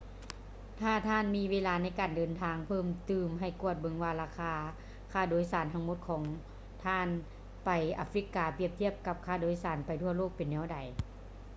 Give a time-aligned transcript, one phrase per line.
[0.81, 4.53] ຖ້າທ່ານມີເວລາໃນການເດີນທາງເພີ່ມຕື່ມ ໃຫ້ກວດເບິ່ງວ່າ ລາຄາ
[5.13, 6.21] ຄ່າໂດຍສານທັງໝົດຂອງ
[6.85, 7.07] ທ່ານ
[7.65, 10.77] ໄປອາຟຼິກກາ ປຽບທຽບກັບ ຄ່າໂດຍສານໄປທົ່ວໂລກ ເປັນແນວໃດ